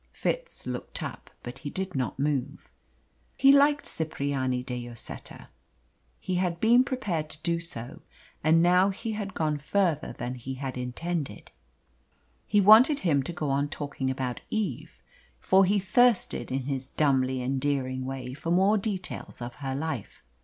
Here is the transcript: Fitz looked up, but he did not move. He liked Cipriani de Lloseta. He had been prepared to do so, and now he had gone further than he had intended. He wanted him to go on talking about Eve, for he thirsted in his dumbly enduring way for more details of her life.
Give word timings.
Fitz 0.13 0.65
looked 0.65 1.03
up, 1.03 1.29
but 1.43 1.59
he 1.59 1.69
did 1.69 1.93
not 1.93 2.17
move. 2.17 2.71
He 3.37 3.51
liked 3.51 3.85
Cipriani 3.85 4.63
de 4.63 4.89
Lloseta. 4.89 5.49
He 6.19 6.37
had 6.37 6.59
been 6.59 6.83
prepared 6.83 7.29
to 7.29 7.37
do 7.43 7.59
so, 7.59 8.01
and 8.43 8.63
now 8.63 8.89
he 8.89 9.11
had 9.11 9.35
gone 9.35 9.59
further 9.59 10.13
than 10.17 10.33
he 10.33 10.55
had 10.55 10.75
intended. 10.75 11.51
He 12.47 12.59
wanted 12.59 13.01
him 13.01 13.21
to 13.21 13.31
go 13.31 13.51
on 13.51 13.69
talking 13.69 14.09
about 14.09 14.41
Eve, 14.49 15.03
for 15.39 15.65
he 15.65 15.77
thirsted 15.77 16.51
in 16.51 16.63
his 16.63 16.87
dumbly 16.87 17.39
enduring 17.39 18.03
way 18.03 18.33
for 18.33 18.49
more 18.49 18.79
details 18.79 19.39
of 19.39 19.53
her 19.61 19.75
life. 19.75 20.23